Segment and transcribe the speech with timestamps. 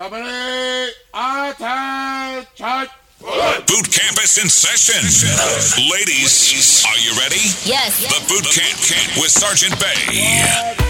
[0.00, 0.12] Boot
[3.90, 5.02] camp is in session.
[5.90, 7.42] Ladies, are you ready?
[7.64, 8.06] Yes.
[8.06, 10.87] The boot camp, camp with Sergeant Bay.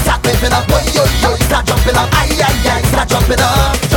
[0.00, 3.91] Start jumping up, yo yo, start jumping up, ay ay ay, start jumping up.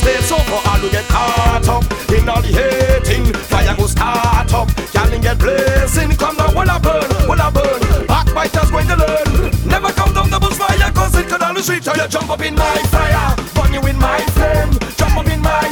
[0.00, 3.26] stay so for all who get caught up in all the hating.
[3.50, 6.10] Fire go start up, can get blazing.
[6.16, 7.08] Come now, will I burn?
[7.28, 8.06] Will I burn?
[8.06, 9.52] Backbiters going to learn.
[9.66, 11.84] Never come down double fire, cause it could all the sweet.
[11.84, 14.72] So you jump up in my fire, burn you in my flame.
[14.96, 15.68] Jump up in my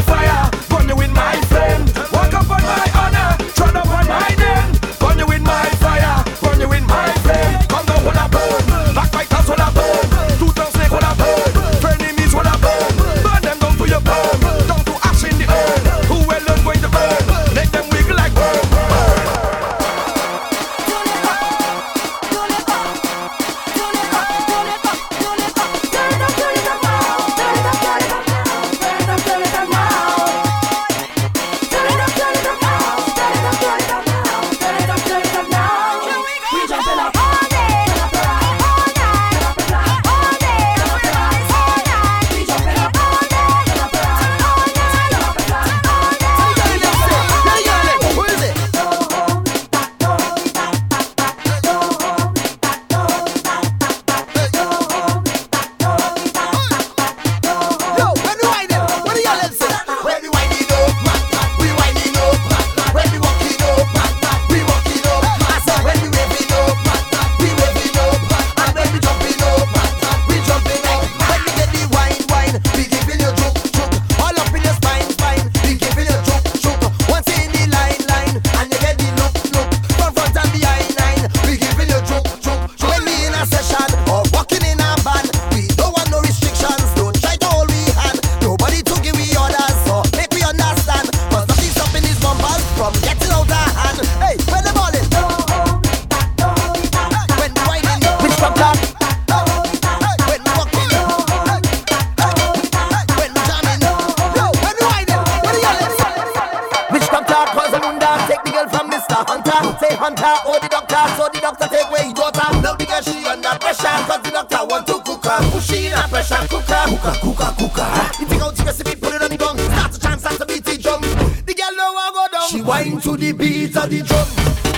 [109.48, 112.48] doctor, say hunter, oh the doctor, so the doctor take away his daughter.
[112.60, 115.40] Now the girl she under pressure, cause the doctor want to cook her.
[115.50, 117.88] Push in a pressure cooker, cooker, cooker, cooker.
[118.20, 120.46] You take out the recipe, put it on the gun, start to chant, start to
[120.46, 121.00] beat the drum.
[121.00, 122.48] The girl no one go down.
[122.48, 124.77] She whine to the beat of the drum.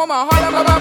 [0.00, 0.79] want my heart.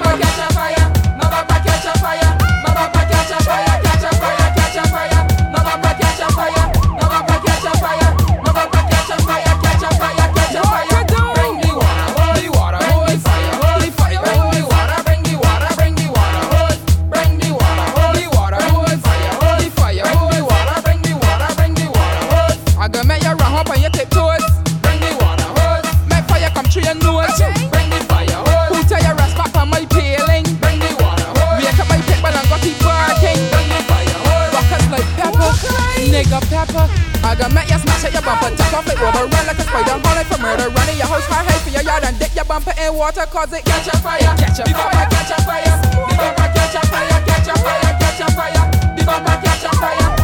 [36.72, 36.86] suffer.
[37.24, 39.66] I gonna make you smash at your bumper, take off it, rubber, run like a
[39.66, 42.34] spider, bullet for murder, run in your house, car, hay for your yard, and dip
[42.36, 45.76] your bumper in water, cause it catch a fire, catch a fire, catch a fire,
[46.08, 49.72] the bumper catch a fire, catch a fire, catch a fire, the bumper catch a
[49.78, 50.19] fire.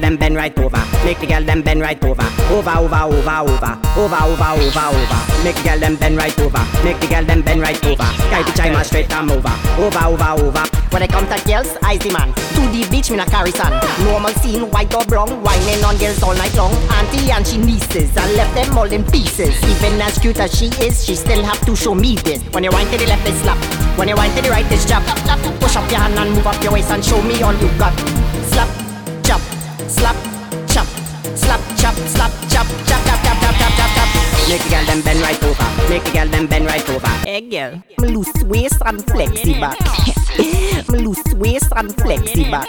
[0.00, 0.82] Them bend right over.
[1.04, 2.26] Make the girl them bend right over.
[2.50, 3.72] Over, over, over, over.
[3.96, 5.20] Over, over, over, over.
[5.44, 6.64] Make the girl them bend right over.
[6.84, 8.08] Make the girl them bend right over.
[8.30, 9.52] Guy the chime straight come over.
[9.78, 10.64] Over, over, over.
[10.90, 12.34] When I come to girls, I the man.
[12.34, 13.72] To the beach, me na carry son.
[14.04, 15.42] Normal scene, white or brown.
[15.42, 16.72] Whining on girls all night long.
[16.98, 18.10] Auntie and she nieces.
[18.16, 19.54] I left them all in pieces.
[19.62, 22.42] Even as cute as she is, she still have to show me this.
[22.52, 23.58] When you wind to the left, it's slap.
[23.98, 25.02] When you wind to the right, it's chop.
[25.60, 27.94] Push up your hand and move up your waist and show me all you got.
[28.50, 28.68] Slap,
[29.90, 30.16] slap,
[30.68, 30.86] chop,
[31.34, 34.08] slap, chop, slap, chop, chop, chop, chop, chop, chop, chop, chop.
[34.48, 35.90] Make the girl them bend right over.
[35.90, 37.08] Make the girl them bend right over.
[37.26, 39.78] Hey girl, me loose waist and flexi back.
[40.88, 42.68] me loose waist and flexi back.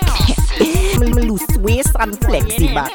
[0.99, 2.93] me me loose waist and flexi back.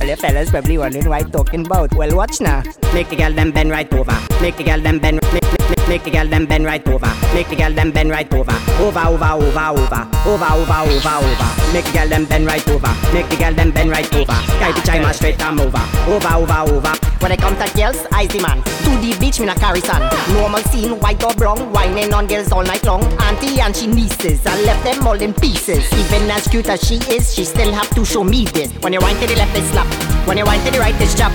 [0.00, 1.94] well, you fellas probably wondering what I'm talking about.
[1.94, 2.62] Well, watch now.
[2.94, 4.18] Make the girl them bend right over.
[4.40, 5.20] Make the girl them bend.
[5.32, 7.10] Make, make, make, make the girl them bend right over.
[7.34, 8.54] Make the girl them bend right over.
[8.78, 10.02] Over, over, over, over.
[10.22, 11.50] Over, over, over, over.
[11.74, 12.94] Make the girl them bend right over.
[13.12, 14.38] Make the girl them bend right over.
[14.62, 15.82] Guy the chime straight come over.
[16.06, 16.94] Over, over, over.
[17.18, 18.62] When I come to girls, I the man.
[18.62, 20.00] To the beach, me na carry son.
[20.32, 21.72] Normal scene, white or brown.
[21.72, 23.02] Whining on girls all night long.
[23.26, 24.46] Auntie and she nieces.
[24.46, 25.82] I left them all in pieces.
[25.92, 28.70] Even as cute as she is, she still have to show me this.
[28.82, 29.88] When you wind to the left, it's slap.
[30.28, 31.32] When you wind to the right, it's chop.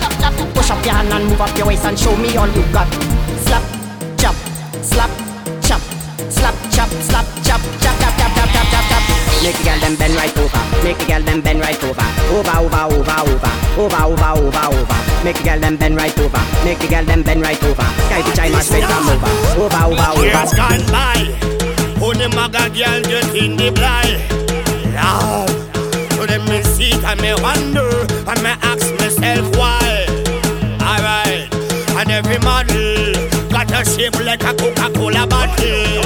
[0.56, 2.88] Push up your hand and move up your waist and show me all you got.
[3.44, 3.75] Slap,
[4.86, 5.10] slap,
[5.62, 5.82] chop,
[6.30, 9.04] slap, chop, slap, chop, chop, chop, chop, chop, chop, chop, chop.
[9.42, 10.62] Make the girl them bend right over.
[10.84, 12.08] Make the girl them bend right over.
[12.34, 13.54] Over, over, over, over.
[13.78, 15.00] Over, over, over, over.
[15.24, 16.44] Make the girl them bend right over.
[16.64, 17.88] Make the girl them bend right over.
[18.10, 19.32] Guy the chime straight come over.
[19.58, 20.26] Over, over, over.
[20.26, 21.20] Years gone by,
[22.02, 24.22] only maga girl just in the blind.
[24.94, 25.50] Love,
[26.14, 27.90] so them me see it and me wonder
[28.30, 30.06] and me ask myself why.
[30.82, 31.54] Alright,
[31.98, 32.95] and every model got a
[33.86, 36.02] shape like a Coca-Cola bottle.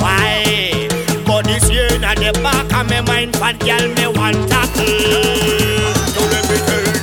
[0.00, 0.88] Why?
[1.26, 4.84] But this year the back of my mind, fat girl me want tackle.
[6.32, 6.97] Let me tell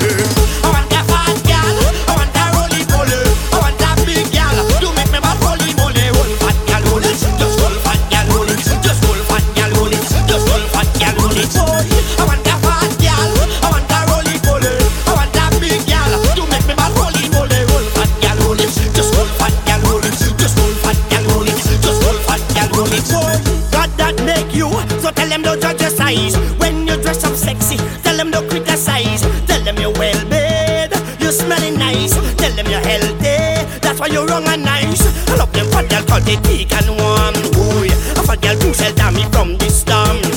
[34.06, 35.02] for you wrong and nice.
[35.30, 37.36] I love them for their quality, and warm.
[37.58, 40.35] Ooh, I for girl who sell damn me from the storm.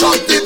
[0.00, 0.39] Shot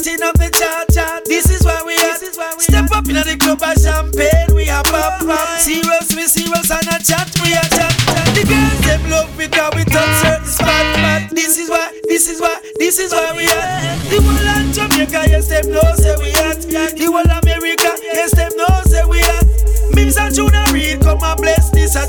[0.00, 1.28] Captain of the chart, chart.
[1.28, 2.16] This is why we are.
[2.56, 4.48] Step up in the club of champagne.
[4.56, 5.60] We are pop pop.
[5.60, 7.28] Serious, we serious and a chat.
[7.44, 7.92] We are chat.
[8.08, 8.32] chat.
[8.32, 10.88] The girls them love because we touch certain spot.
[11.04, 11.92] But this is why.
[12.08, 12.56] This is why.
[12.80, 13.68] This is why we are.
[14.08, 16.56] The whole of Jamaica, yes them know say we are.
[16.56, 19.44] The whole America, yes them know say we are.
[19.92, 22.08] Mims and Junior Reid come and bless this a.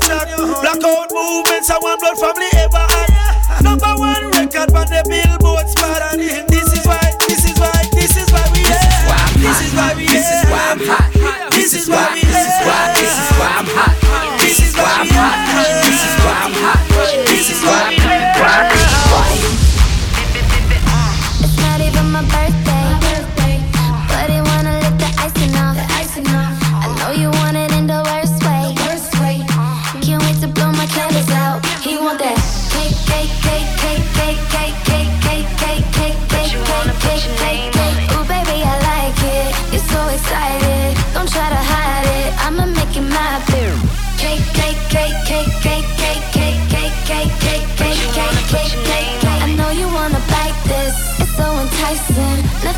[0.64, 2.51] Blackout movements and one blood family
[11.52, 12.21] This is why we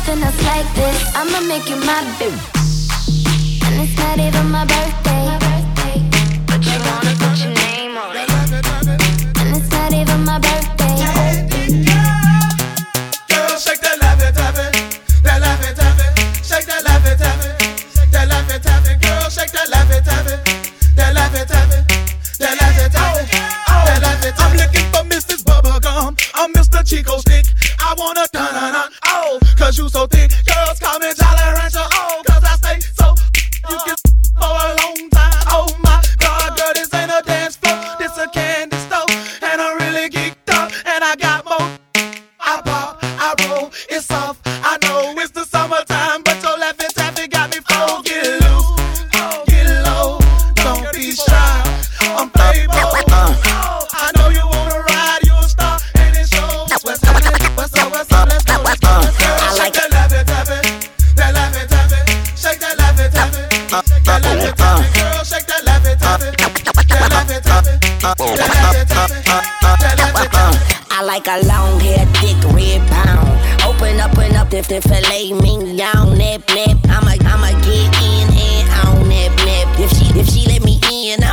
[0.05, 1.15] nothing else like this.
[1.15, 3.65] I'ma make you my bitch.
[3.65, 5.04] And it's not even my birthday.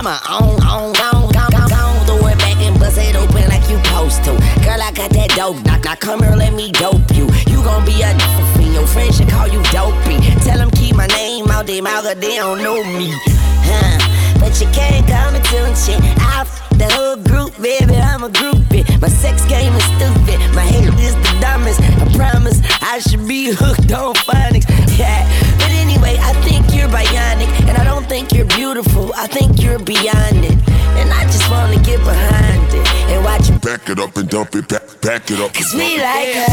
[0.04, 2.06] I'ma on on on on on on.
[2.06, 4.32] Throw it back and bust it open like you supposed to.
[4.64, 5.64] Girl, I got that dope.
[5.64, 7.30] Now, now come here, let me dope you.
[7.46, 8.10] You gon' be a
[8.52, 10.18] for Your friends should call you dopey.
[10.42, 13.14] Tell them keep my name out their mouth, they don't know me.
[13.62, 14.11] Huh.
[14.42, 16.00] But you can't come tune shit.
[16.18, 18.84] I f- the whole group, baby, I'm a groupie.
[19.00, 20.38] My sex game is stupid.
[20.54, 21.80] My head is the dumbest.
[21.80, 24.66] I promise I should be hooked on phonics.
[24.98, 25.22] Yeah.
[25.58, 27.48] But anyway, I think you're bionic.
[27.68, 29.12] And I don't think you're beautiful.
[29.14, 30.58] I think you're beyond it.
[30.98, 33.56] And I just wanna get behind it and watch you.
[33.60, 35.54] Back it up and dump it, back, back it up.
[35.54, 36.52] Cause we like her,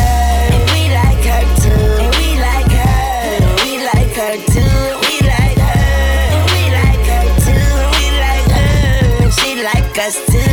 [0.53, 1.85] and we like her too.
[2.03, 2.99] And we like her,
[3.33, 4.68] and we like her too.
[9.99, 10.48] Like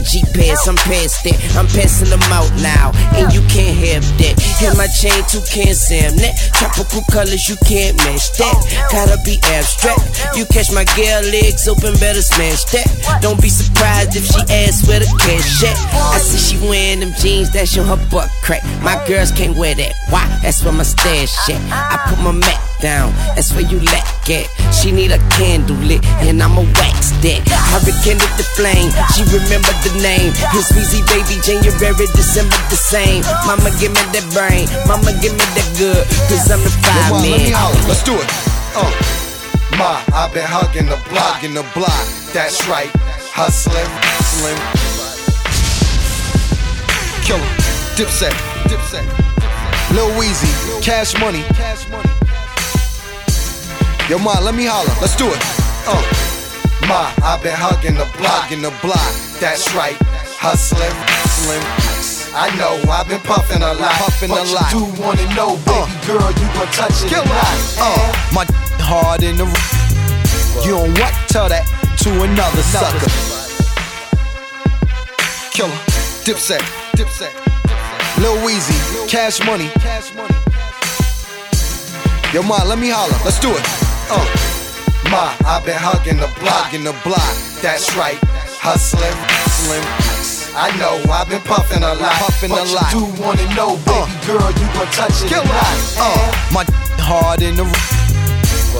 [0.00, 0.66] a G pass.
[0.66, 1.36] I'm past that.
[1.56, 2.92] I'm passing them out now,
[4.60, 6.36] Hit my chain, two can Sam that.
[6.52, 8.52] Tropical colors, you can't match that.
[8.92, 10.04] Gotta be abstract.
[10.36, 12.84] You catch my girl legs open, better smash that.
[13.24, 15.76] Don't be surprised if she asks where the cash at.
[16.12, 18.60] I see she wearing them jeans that show her butt crack.
[18.84, 19.94] My girls can't wear that.
[20.10, 20.28] Why?
[20.42, 21.60] That's where my stash at.
[21.72, 23.12] I put my Mac down.
[23.36, 24.48] That's where you lack at.
[24.76, 27.40] She need a candle lit, and I'ma wax that.
[27.48, 28.92] I rekindled the flame.
[29.16, 30.32] She remembered the name.
[30.52, 33.22] His Weezy baby, January, December the same.
[33.46, 34.66] Mama, give me that brain.
[34.86, 36.02] Mama, give me that good.
[36.26, 37.54] Cause I'm the five on, let me man.
[37.54, 37.82] holler.
[37.86, 38.26] Let's do it.
[38.74, 38.90] Uh.
[39.78, 42.04] Ma, I've been hugging the block, in the block.
[42.34, 42.90] That's right.
[43.32, 43.86] Hustling,
[44.34, 44.58] slim.
[47.24, 47.52] Killer,
[47.94, 48.34] Dipset,
[48.66, 49.06] Dipset.
[49.94, 50.50] Lil Weezy,
[50.82, 51.42] Cash Money.
[54.08, 54.92] Yo, ma, let me holler.
[55.00, 55.40] Let's do it.
[55.86, 56.02] Uh.
[56.88, 59.12] Ma, I've been hugging the block, in the block.
[59.38, 59.96] That's right.
[60.42, 60.96] Hustling,
[61.38, 61.99] slim.
[62.32, 64.72] I know I've been puffing a lot, Puffing but a lot.
[64.72, 67.58] you do wanna know, baby girl, you gon' touch it Kill or not?
[67.78, 68.44] Uh, my
[68.78, 69.46] hard in the.
[70.64, 71.12] You don't what?
[71.28, 71.66] Tell that
[72.02, 73.10] to another sucker.
[75.50, 75.74] Killer,
[76.22, 76.62] Dipset,
[76.94, 77.34] Dipset.
[78.22, 79.70] Lil Weezy, Cash Money.
[82.32, 83.16] Yo, ma, let me holler.
[83.24, 83.64] Let's do it.
[84.10, 84.22] Uh.
[85.10, 87.34] Ma, I've been hugging the block, in the block.
[87.60, 88.18] That's right,
[88.62, 89.18] hustling,
[89.66, 90.09] slim.
[90.54, 92.90] I know I've been puffing a lot, Puffing but a lot.
[92.92, 94.26] you do wanna know, baby uh.
[94.26, 95.76] girl, you gon' touch it Kill or not?
[95.94, 96.64] Uh, my
[96.98, 97.64] hard in the.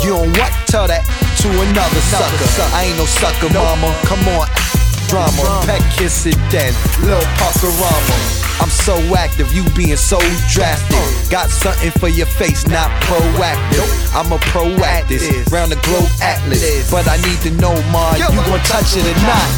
[0.03, 0.51] You don't what?
[0.67, 1.07] Tell that
[1.43, 2.47] to another sucker.
[2.75, 3.91] I ain't no sucker, mama.
[4.07, 5.43] Come on, ah, drama.
[5.67, 6.75] Peck kiss it then.
[7.07, 8.19] Lil Pacarama.
[8.61, 10.19] I'm so active, you being so
[10.51, 10.93] drastic.
[10.93, 11.31] Uh.
[11.31, 13.89] Got something for your face, not proactive.
[14.13, 16.91] I'm a proactive, round the globe atlas.
[16.91, 19.49] But I need to know, ma, you gon' touch it or not?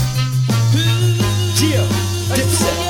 [1.62, 1.87] Yeah,
[2.35, 2.82] Dipset.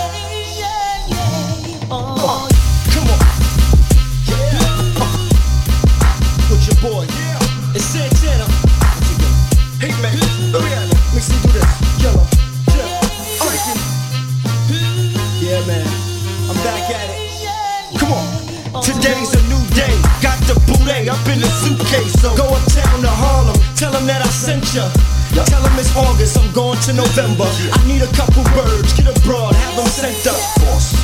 [19.75, 19.95] Day.
[20.21, 22.13] Got the booty up in the suitcase.
[22.21, 23.57] So go uptown to Harlem.
[23.77, 24.89] Tell them that I sent ya.
[25.33, 27.49] Tell them it's August, I'm going to November.
[27.49, 30.37] I need a couple birds, get abroad, have them sent up.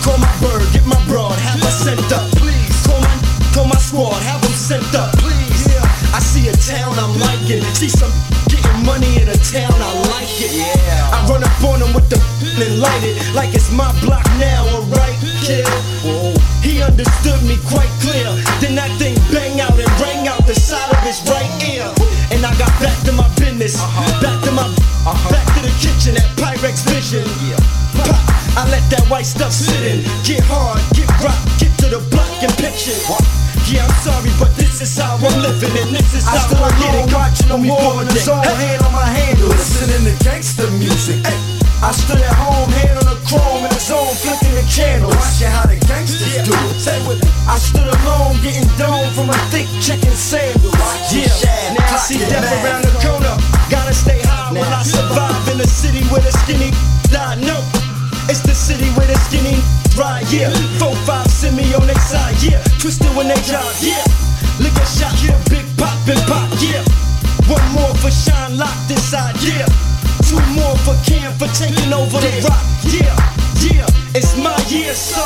[0.04, 2.28] Call my bird, get my broad, have her sent up.
[2.37, 3.14] Please, call my,
[3.57, 5.16] call my squad, have them sent up.
[5.16, 5.81] Please, yeah.
[6.12, 8.12] I see a town I'm liking, see some
[8.52, 10.52] getting money in a town I like it.
[10.52, 11.16] Yeah.
[11.16, 12.18] I run up on them with the
[12.61, 16.38] and light it like it's my block now, alright, kid.
[16.79, 18.31] He understood me quite clear.
[18.62, 21.91] Then that thing bang out and rang out the side of his right ear.
[22.31, 24.23] And I got back to my business, uh-huh.
[24.23, 25.27] back to my, uh-huh.
[25.27, 27.27] back to the kitchen at Pyrex Vision.
[27.99, 28.14] Pop,
[28.55, 30.07] I let that white stuff sit in.
[30.23, 33.03] Get hard, get rock, get to the block and it.
[33.67, 36.71] Yeah, I'm sorry, but this is how I'm living, and this is I how I
[36.79, 37.11] get it.
[37.11, 41.27] watching them war in the zone, hand on my handle, listening to gangster music.
[41.27, 45.14] Hey, I stood at home, hand on the chrome in the zone, flicking the candles.
[45.14, 46.75] Watching how the gangsters do it.
[46.75, 47.31] Say with me.
[47.47, 50.75] I stood alone, getting dome from a thick chicken sandal.
[51.14, 51.31] Yeah,
[51.79, 53.31] now I see death around the corner.
[53.71, 56.75] Gotta stay high when I survive in the city where the skinny
[57.14, 57.38] die.
[57.47, 57.55] No,
[58.27, 59.62] it's the city where the skinny
[59.95, 60.27] ride.
[60.35, 60.51] Yeah,
[60.83, 62.35] four five send me on their side.
[62.43, 63.71] Yeah, twisted when they drive.
[63.79, 64.03] Yeah,
[64.59, 66.51] lick a shot, yeah, big pop and pop.
[66.59, 66.83] Yeah,
[67.47, 69.38] one more for Shyne locked inside.
[69.47, 69.71] Yeah,
[70.29, 72.61] two more for Cam for taking over the rock.
[72.85, 73.17] Yeah,
[73.64, 75.25] yeah, it's my year, so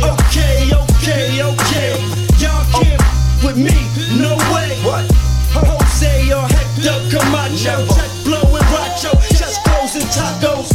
[0.00, 1.92] okay, okay, okay.
[2.40, 3.02] Y'all can't
[3.44, 3.76] with me,
[4.16, 4.72] no way.
[4.88, 5.04] What?
[5.52, 10.72] Jose or Hector Camacho, check blowing Racho, chest clothes and tacos.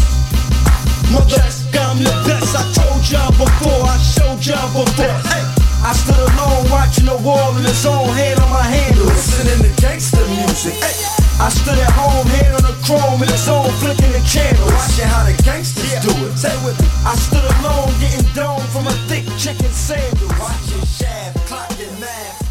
[1.10, 1.42] Mother,
[1.74, 2.54] I'm the best.
[2.54, 5.18] I told y'all before, I showed y'all before.
[5.34, 5.46] Hey,
[5.82, 9.82] I stood alone watching the wall in the zone, hand on my handle, listening to
[9.82, 10.74] gangster music.
[10.74, 14.72] Hey, I stood at home, hand on the chrome in the zone, flicking the candles.
[14.72, 16.38] Watching how the gangsters do it.
[16.38, 16.88] Say with me.
[17.06, 20.28] I stood alone, getting dome from a thick chicken sandal.
[20.40, 22.43] Watching shaft, clocking math.